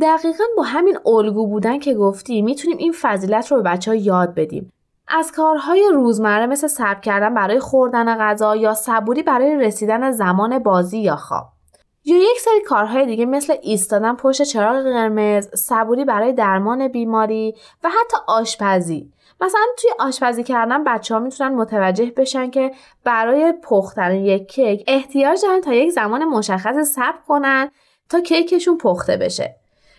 [0.00, 4.34] دقیقا با همین الگو بودن که گفتی می‌تونیم این فضیلت رو به بچه ها یاد
[4.34, 4.72] بدیم.
[5.08, 10.98] از کارهای روزمره مثل صبر کردن برای خوردن غذا یا صبوری برای رسیدن زمان بازی
[10.98, 11.44] یا خواب.
[12.04, 17.88] یا یک سری کارهای دیگه مثل ایستادن پشت چراغ قرمز، صبوری برای درمان بیماری و
[17.88, 19.12] حتی آشپزی.
[19.40, 22.72] مثلا توی آشپزی کردن بچه ها می‌تونن متوجه بشن که
[23.04, 27.70] برای پختن یک کیک احتیاج دارن تا یک زمان مشخص صبر کنن
[28.08, 29.56] تا کیکشون پخته بشه.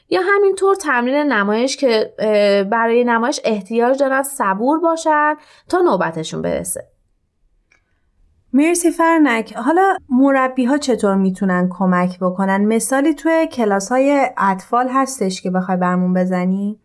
[0.09, 2.13] یا همینطور تمرین نمایش که
[2.71, 5.35] برای نمایش احتیاج دارن صبور باشن
[5.69, 6.87] تا نوبتشون برسه.
[8.53, 9.53] مرسی فرنک.
[9.55, 15.77] حالا مربی ها چطور می‌تونن کمک بکنن؟ مثالی توی کلاس های اطفال هستش که بخوای
[15.77, 16.79] برمون بزنی؟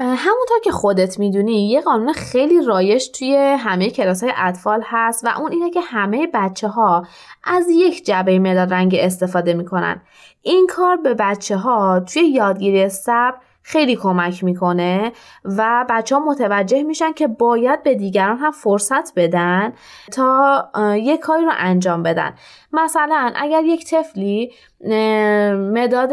[0.00, 5.28] همونطور که خودت می‌دونی یه قانون خیلی رایش توی همه کلاس های اطفال هست و
[5.38, 7.06] اون اینه که همه بچه ها
[7.44, 10.02] از یک جبه مداد رنگ استفاده می‌کنن.
[10.42, 15.12] این کار به بچه ها توی یادگیری صبر خیلی کمک می‌کنه
[15.44, 19.72] و بچه ها متوجه میشن که باید به دیگران هم فرصت بدن
[20.12, 22.34] تا یک کاری رو انجام بدن.
[22.72, 26.10] مثلا اگر یک طفلی مداد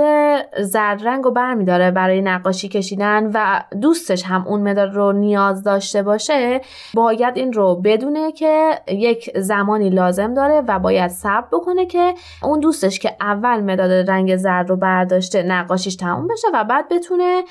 [0.62, 6.04] زرد رنگ رو برمیداره برای نقاشی کشیدن و دوستش هم اون مداد رو نیاز داشته
[6.04, 6.62] باشه
[6.94, 12.60] باید این رو بدونه که یک زمانی لازم داره و باید صبر بکنه که اون
[12.60, 17.44] دوستش که اول مداد رنگ زرد رو برداشته نقاشیش تموم بشه و بعد بتونه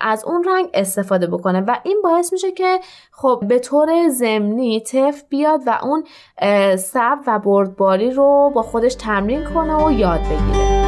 [0.00, 1.60] از اون رنگ استفاده بکنه.
[1.60, 2.78] و این باعث میشه که
[3.10, 6.04] خب به طور ضمنی طفل بیاد و اون
[6.76, 10.86] صبر و بردباری رو با خودش تمرین کنه و یاد بگیره.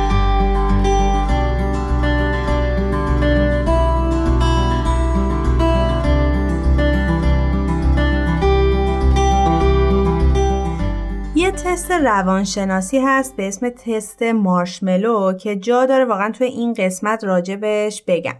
[11.64, 18.02] تست روانشناسی هست به اسم تست مارشملو که جا داره واقعا توی این قسمت راجبش
[18.06, 18.36] بگم.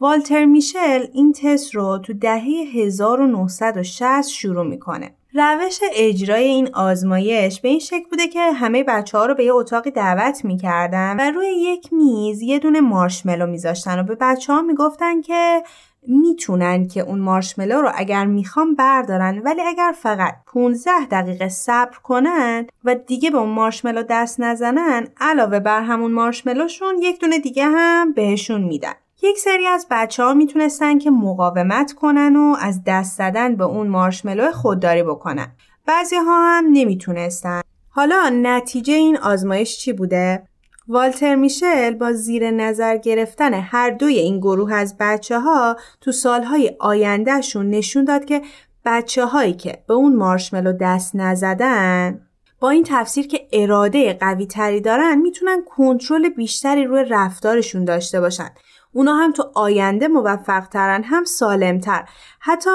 [0.00, 5.17] والتر میشل این تست رو تو دهه 1960 شروع می‌کنه.
[5.34, 9.54] روش اجرای این آزمایش به این شکل بوده که همه بچه ها رو به یه
[9.54, 14.62] اتاقی دعوت می‌کردن و روی یک میز یه دونه مارشملو میذاشتن و به بچه ها
[14.62, 15.62] می‌گفتن که
[16.06, 22.66] می‌تونن که اون مارشملو رو اگر می‌خوام بردارن ولی اگر فقط 15 دقیقه صبر کنن
[22.84, 28.12] و دیگه به اون مارشملو دست نزنن علاوه بر همون مارشملوشون یک دونه دیگه هم
[28.12, 28.94] بهشون میدن.
[29.22, 33.88] یک سری از بچه ها می‌تونستن که مقاومت کنن و از دست زدن به اون
[33.88, 35.52] مارشملو خودداری بکنن.
[35.86, 37.60] بعضی ها هم نمی‌تونستن.
[37.88, 40.42] حالا نتیجه این آزمایش چی بوده؟
[40.88, 46.76] والتر میشل با زیر نظر گرفتن هر دوی این گروه از بچه ها تو سالهای
[46.80, 48.42] آیندهشون نشون داد که
[48.84, 52.20] بچه هایی که به اون مارشملو دست نزدن
[52.60, 58.50] با این تفسیر که اراده قوی تری دارن می‌تونن کنترل بیشتری روی رفتارشون داشته باشن
[58.92, 62.04] اونا هم تو آینده موفق ترن هم سالمتر.
[62.40, 62.70] حتی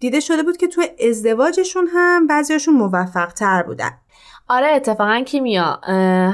[0.00, 3.90] دیده شده بود که تو ازدواجشون هم بعضیاشون موفق تر بودن.
[4.48, 5.80] آره اتفاقا کیمیا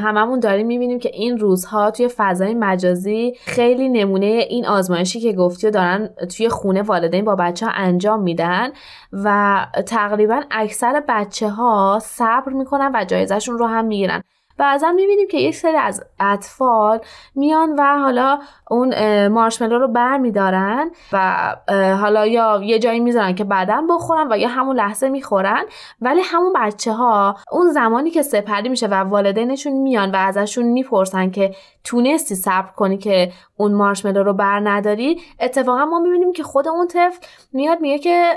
[0.02, 5.66] هممون داریم می‌بینیم که این روزها توی فضای مجازی خیلی نمونه این آزمایشی که گفتی
[5.66, 8.70] و دارن توی خونه والدین با بچه ها انجام میدن
[9.12, 14.22] و تقریبا اکثر بچه ها صبر می‌کنن و جایزشون رو هم می‌گیرن.
[14.60, 17.00] بعضا می‌بینیم که یک سری از اطفال
[17.34, 18.38] میان و حالا
[18.70, 21.56] اون مارشملو رو بر میدارن و
[22.00, 25.64] حالا یا یه جایی می‌ذارن که بعدا بخورن و یا همون لحظه می‌خورن.
[26.00, 31.30] ولی همون بچه ها اون زمانی که سپری میشه و والدینشون میان و ازشون می‌پرسن
[31.30, 31.54] که
[31.84, 35.20] تونستی صبر کنی که اون مارشملو رو بر نداری.
[35.40, 38.32] اتفاقا ما می‌بینیم که خود اون طفل میاد میگه که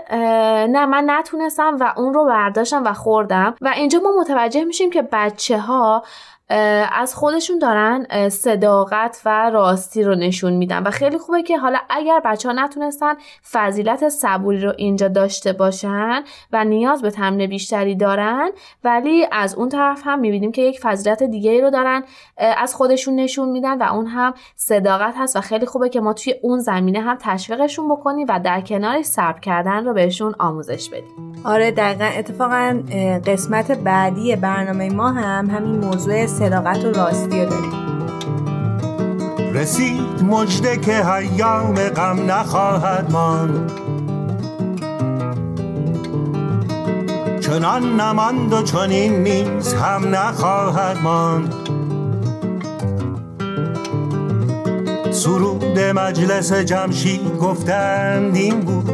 [0.70, 3.56] نه من نتونستم و اون رو برداشتم و خوردم.
[3.62, 6.04] و اینجا ما متوجه میشیم که بچه ها
[6.50, 12.22] از خودشون دارن صداقت و راستی رو نشون میدن و خیلی خوبه که حالا اگر
[12.26, 13.14] بچه ها نتونستن
[13.52, 18.52] فضیلت صبوری رو اینجا داشته باشن و نیاز به تمرین بیشتری دارن
[18.84, 22.04] ولی از اون طرف هم می‌بینیم که یک فضیلت دیگه رو دارن
[22.38, 26.36] از خودشون نشون میدن و اون هم صداقت هست و خیلی خوبه که ما توی
[26.42, 31.44] اون زمینه هم تشویقشون بکنیم و در کنارش صبر کردن رو بهشون آموزش بدیم.
[31.46, 32.84] آره دقیقا اتفاقا
[33.26, 37.74] قسمت بعدی برنامه ما هم همین موضوع صداقت و راستی رو داریم.
[39.54, 43.72] رسید مجده که ایام غم نخواهد ماند.
[47.42, 51.54] چنان نماند و چنین نیز هم نخواهد ماند.
[55.12, 58.92] سرود مجلس جمشید گفتند این بود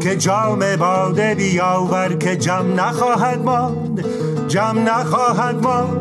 [0.00, 4.04] که جام باده بیاور که جم نخواهد ماند.
[4.48, 5.99] جم نخواهد ماند.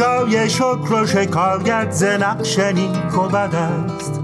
[0.00, 4.20] جای شکر و شکایت ز نقش نیک و بد است.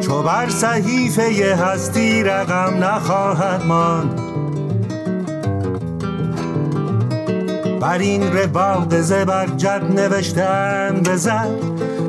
[0.00, 4.20] چو بر صحیفه هستی رقم نخواهد ماند.
[7.80, 11.48] بر این رباق زبرجد نوشتم بزن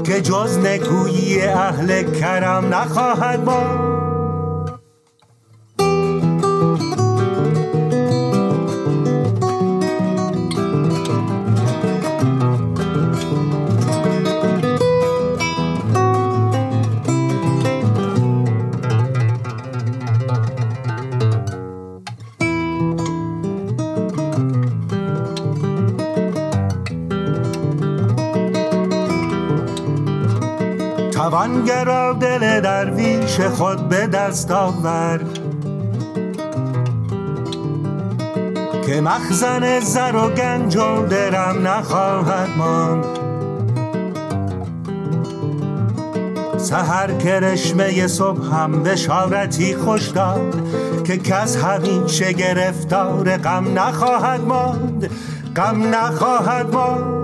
[0.04, 3.91] که جز نکویی اهل کرم نخواهد ماند.
[33.02, 35.40] درویش خود به دست آورد
[38.86, 43.06] که مخزن زر و گنج و درم نخواهد ماند.
[46.58, 50.68] سهر کرشمه صبح هم بشارتی خوش داد
[51.04, 55.12] که کس همیشه گرفتار غم نخواهد ماند.
[55.56, 57.21] غم نخواهد ماند.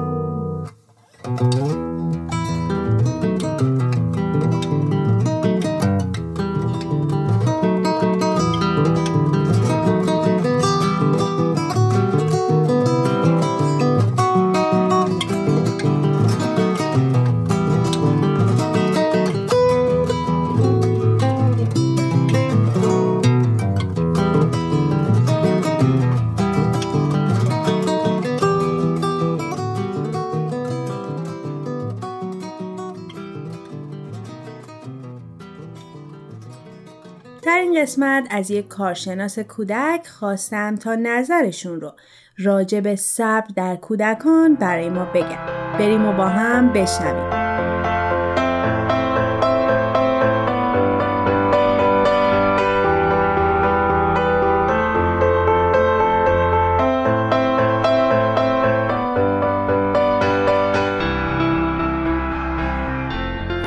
[37.87, 41.93] قسمت از یک کارشناس کودک خواستم تا نظرشون رو
[42.37, 45.45] راجع به صبر در کودکان برای ما بگن.
[45.79, 47.46] بریم و با هم بشنویم.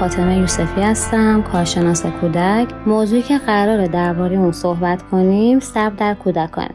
[0.00, 2.68] فاطمه یوسفی هستم کارشناس کودک.
[2.86, 6.70] موضوعی که قراره درباره اون صحبت کنیم صبر در کودکان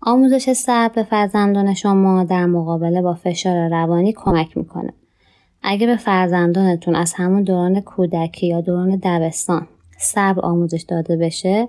[0.00, 4.92] آموزش صبر به فرزندان شما در مقابله با فشار روانی کمک می‌کنه.
[5.62, 11.68] اگه به فرزندانتون از همون دوران کودکی یا دوران دبستان صبر آموزش داده بشه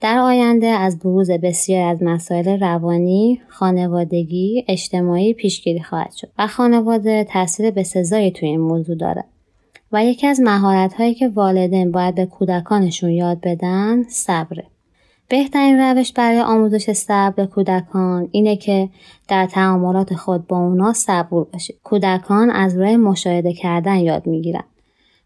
[0.00, 6.28] در آینده از بروز بسیار از مسائل روانی، خانوادگی، اجتماعی پیشگیری خواهد شد.
[6.38, 9.24] و خانواده تاثیر بسزایی توی این موضوع داره.
[9.94, 14.64] و یکی از مهارت هایی که والدین باید به کودکانشون یاد بدن صبره.
[15.28, 18.88] بهترین روش برای آموزش صبر به کودکان اینه که
[19.28, 21.76] در تعاملات خود با اونا صبور باشید.
[21.84, 24.64] کودکان از روی مشاهده کردن یاد می‌گیرن.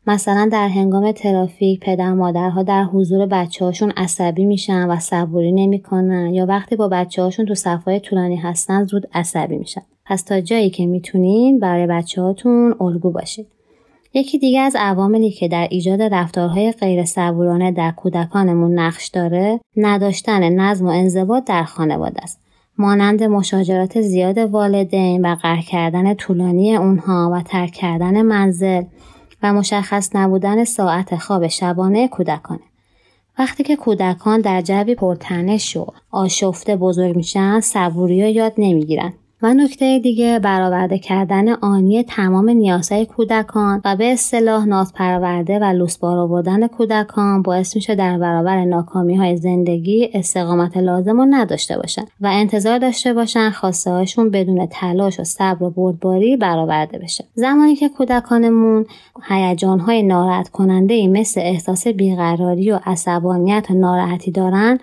[0.07, 6.35] مثلا در هنگام ترافیک پدر مادرها در حضور بچه هاشون عصبی میشن و صبوری نمی‌کنن
[6.35, 9.83] یا وقتی با بچه هاشون تو صفای طولانی هستن زود عصبی میشن.
[10.07, 13.47] پس تا جایی که می‌تونین برای بچه هاتون الگو باشید.
[14.15, 20.49] یکی دیگه از عواملی که در ایجاد رفتارهای غیر صبورانه در کودکانمون نقش داره نداشتن
[20.49, 22.41] نظم و انضباط در خانواده است.
[22.79, 28.83] مانند مشاجرات زیاد والدین و قهر کردن طولانی اونها و ترک کردن منزل
[29.43, 32.61] و مشخص نبودن ساعت خواب شبانه کودکانه.
[33.39, 39.13] وقتی که کودکان در جوی پرتنش و آشفته بزرگ میشن صبوری رو یاد نمی‌گیرن.
[39.43, 45.64] و نکته دیگه برآورده کردن آنی تمام نیازهای کودکان و به اصطلاح ناز پرورده و
[45.64, 52.03] لوسبار آوردن کودکان باعث میشه در برابر ناکامی های زندگی استقامت لازم رو نداشته باشن
[52.20, 57.24] و انتظار داشته باشن خواسته هاشون بدون تلاش و صبر و بردباری برآورده بشه.
[57.34, 58.86] زمانی که کودکانمون
[59.28, 64.78] هیجان های ناراحت کننده ای مثل احساس بیقراری و عصبانیت و ناراحتی دارن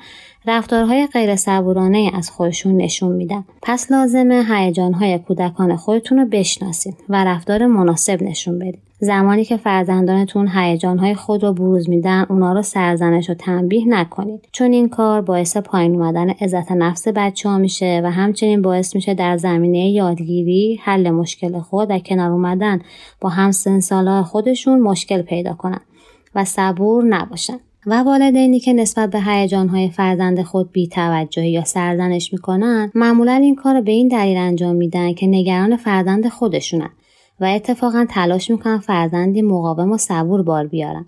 [0.48, 3.44] رفتارهای غیر صبورانه از خودشون نشون میدن.
[3.62, 8.86] پس لازمه هیجانهای کودکان خودتون رو بشناسید و رفتار مناسب نشون بدید.
[9.00, 14.72] زمانی که فرزندانتون هیجانهای خود رو بروز میدن اونا رو سرزنش و تنبیه نکنید چون
[14.72, 19.38] این کار باعث پایین اومدن عزت نفس بچه ها میشه و همچنین باعث میشه در
[19.38, 22.82] زمینه یادگیری حل مشکل خود و کنار اومدن
[23.22, 25.82] با همسن خودشون مشکل پیدا کنن
[26.36, 32.92] و صبور نباشن و والدینی که نسبت به هیجانهای فرزند خود بیتوجهی یا سرزنش می‌کنن
[32.96, 36.90] معمولا این کار به این دلیل انجام میدن که نگران فرزند خودشونن
[37.40, 41.06] و اتفاقا تلاش می‌کنن فرزندی مقاوم و صبور بار بیارن.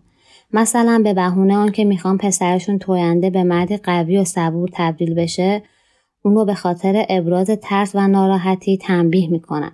[0.53, 5.63] مثلا به بهونه آن که می‌خوان پسرشون توینده به مردی قوی و صبور تبدیل بشه
[6.23, 9.71] اونو به خاطر ابراز ترس و ناراحتی تنبیه می‌کنن.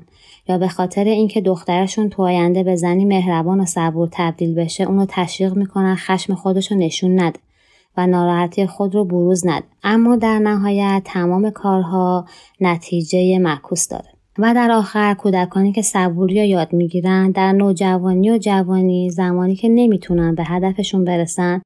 [0.48, 5.06] یا به خاطر اینکه دخترشون تو آینده به زنی مهربان و صبور تبدیل بشه اونو
[5.10, 7.40] تشویق می‌کنن خشم خودش رو نشون نده
[7.98, 9.66] و ناراحتی خود رو بروز نده.
[9.84, 12.26] اما در نهایت تمام کارها
[12.62, 14.10] نتیجه معکوس داره.
[14.38, 19.70] و در آخر کودکانی که صبوری رو یاد می‌گیرن در نوجوانی و جوانی زمانی که
[19.70, 21.62] نمی‌تونن به هدفشون برسن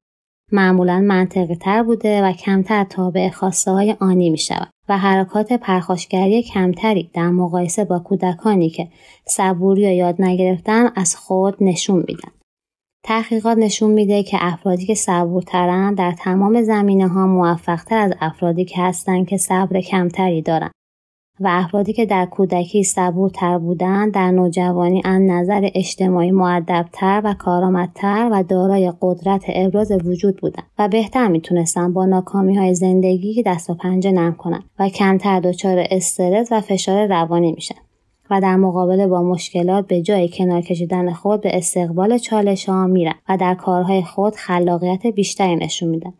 [0.51, 6.43] معمولا منطقی تر بوده و کمتر تابع خواسته های آنی می شود و حرکات پرخاشگری
[6.43, 8.87] کمتری در مقایسه با کودکانی که
[9.25, 12.31] صبوری یا یاد نگرفتن از خود نشون میدن.
[13.03, 18.81] تحقیقات نشون میده که افرادی که صبورترن در تمام زمینه ها موفقتر از افرادی که
[18.81, 20.71] هستند که صبر کمتری دارن
[21.39, 28.29] و افرادی که در کودکی صبورتر بودند در نوجوانی از نظر اجتماعی معدبتر و کارآمدتر
[28.31, 33.73] و دارای قدرت ابراز وجود بودند و بهتر می‌تونستن با ناکامی های زندگی دست و
[33.73, 37.75] پنجه نرم کنند و کمتر دچار استرس و فشار روانی میشن
[38.29, 43.15] و در مقابله با مشکلات به جای کنار کشیدن خود به استقبال چالش ها میرن
[43.29, 46.13] و در کارهای خود خلاقیت بیشتری نشون میدن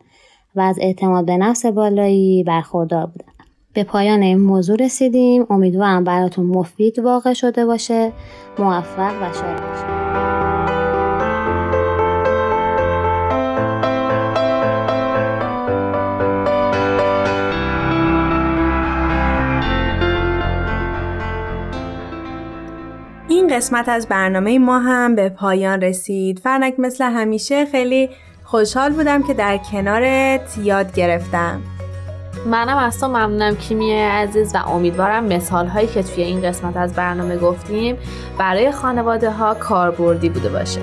[0.56, 3.37] و از اعتماد به نفس بالایی برخوردار بودن.
[3.78, 5.46] به پایان این موضوع رسیدیم.
[5.50, 8.12] امیدوارم براتون مفید واقع شده باشه.
[8.58, 9.98] موفق و شاد باشید.
[23.28, 26.38] این قسمت از برنامه ما هم به پایان رسید.
[26.38, 28.10] فرنک مثل همیشه خیلی
[28.44, 31.77] خوشحال بودم که در کنارت یاد گرفتم.
[32.46, 36.92] منم از تو ممنونم کیمیه عزیز و امیدوارم مثال هایی که توی این قسمت از
[36.92, 37.96] برنامه گفتیم
[38.38, 40.80] برای خانواده ها کاربردی بوده باشه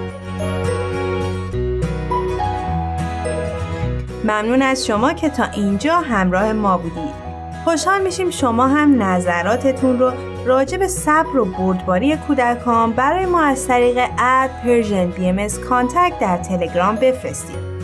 [4.24, 7.26] ممنون از شما که تا اینجا همراه ما بودید
[7.64, 10.12] خوشحال میشیم شما هم نظراتتون رو
[10.46, 16.38] راجع به صبر و بردباری کودکان برای ما از طریق at Persian BM contact در
[16.38, 17.75] تلگرام بفرستید.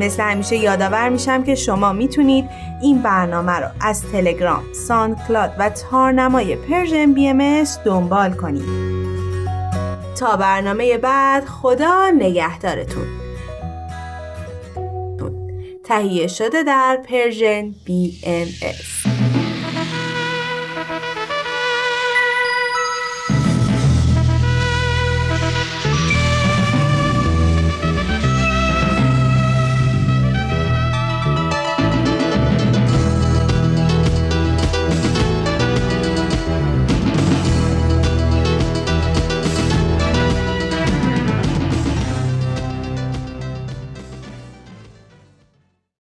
[0.00, 2.44] مثل همیشه یادآور میشم که شما می‌تونید
[2.82, 8.64] این برنامه رو از تلگرام، SoundCloud و تارنمای Persian BM دنبال کنید.
[10.18, 13.06] تا برنامه بعد خدا نگهدارتون.
[15.84, 19.19] تهیه شده در پرژن BMS